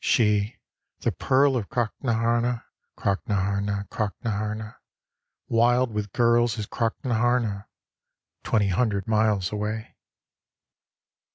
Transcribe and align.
She, 0.03 0.57
the 1.01 1.11
pearl 1.11 1.55
of 1.55 1.69
Crocknahama, 1.69 2.63
Crocknaharna, 2.97 3.87
Crocknahama, 3.89 4.77
Wild 5.47 5.93
with 5.93 6.11
girls 6.11 6.57
is 6.57 6.65
Crocknaharna 6.65 7.67
Twenty 8.43 8.69
hundred 8.69 9.07
miles 9.07 9.51
away. 9.51 9.95